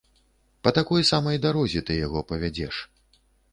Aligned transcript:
Па 0.67 0.73
такой 0.77 1.05
самай 1.11 1.37
дарозе 1.45 1.85
ты 1.91 1.99
яго 1.99 2.25
павядзеш. 2.35 2.83